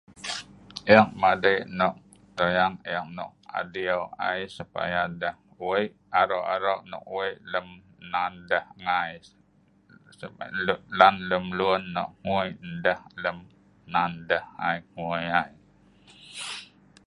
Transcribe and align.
Ek 0.97 1.07
madei 1.21 1.57
nah 1.77 1.95
toyang 2.37 2.75
ek 2.93 3.03
nok 3.15 3.31
adiu 3.59 3.99
ai 4.27 4.39
supaya 4.57 5.01
deh 5.21 5.35
wei 5.65 5.85
aro-aro 6.21 6.73
nok 6.91 7.05
wei 7.15 7.31
lem 7.51 7.67
nan 8.11 8.33
deh 8.49 8.65
ngai 8.83 9.13
llan 10.97 11.15
lem 11.29 11.45
lun 11.57 11.81
nok 11.95 12.09
hngui 12.23 12.49
ndeh 12.73 12.99
lem 13.23 13.37
nan 13.93 14.11
deh 14.29 14.45
ai 14.67 14.77
hngui 14.91 15.23
ai 15.41 15.49